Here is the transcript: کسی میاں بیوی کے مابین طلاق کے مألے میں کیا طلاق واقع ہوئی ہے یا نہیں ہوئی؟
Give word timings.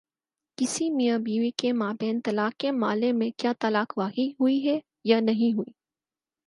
کسی 0.57 0.89
میاں 0.89 1.17
بیوی 1.19 1.49
کے 1.57 1.71
مابین 1.73 2.19
طلاق 2.25 2.59
کے 2.59 2.71
مألے 2.71 3.11
میں 3.11 3.29
کیا 3.37 3.53
طلاق 3.59 3.97
واقع 3.97 4.27
ہوئی 4.39 4.67
ہے 4.67 4.79
یا 5.03 5.19
نہیں 5.19 5.53
ہوئی؟ 5.57 5.71